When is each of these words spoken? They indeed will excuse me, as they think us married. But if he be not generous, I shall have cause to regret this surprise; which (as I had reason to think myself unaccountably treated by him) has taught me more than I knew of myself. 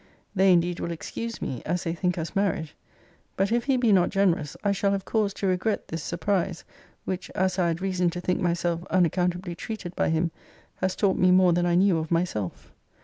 They 0.33 0.51
indeed 0.51 0.79
will 0.79 0.89
excuse 0.89 1.43
me, 1.43 1.61
as 1.63 1.83
they 1.83 1.93
think 1.93 2.17
us 2.17 2.35
married. 2.35 2.71
But 3.37 3.51
if 3.51 3.65
he 3.65 3.77
be 3.77 3.91
not 3.93 4.09
generous, 4.09 4.57
I 4.63 4.71
shall 4.71 4.93
have 4.93 5.05
cause 5.05 5.31
to 5.35 5.45
regret 5.45 5.89
this 5.89 6.01
surprise; 6.01 6.63
which 7.05 7.29
(as 7.35 7.59
I 7.59 7.67
had 7.67 7.81
reason 7.81 8.09
to 8.09 8.19
think 8.19 8.41
myself 8.41 8.83
unaccountably 8.89 9.53
treated 9.53 9.95
by 9.95 10.09
him) 10.09 10.31
has 10.77 10.95
taught 10.95 11.19
me 11.19 11.29
more 11.29 11.53
than 11.53 11.67
I 11.67 11.75
knew 11.75 11.99
of 11.99 12.09
myself. 12.09 12.71